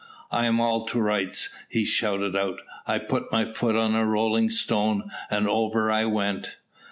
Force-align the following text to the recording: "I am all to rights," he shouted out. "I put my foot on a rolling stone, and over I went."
"I 0.31 0.47
am 0.47 0.59
all 0.59 0.87
to 0.87 0.99
rights," 0.99 1.53
he 1.69 1.85
shouted 1.85 2.35
out. 2.35 2.61
"I 2.87 2.97
put 2.97 3.31
my 3.31 3.53
foot 3.53 3.75
on 3.75 3.93
a 3.93 4.03
rolling 4.03 4.49
stone, 4.49 5.11
and 5.29 5.47
over 5.47 5.91
I 5.91 6.05
went." 6.05 6.57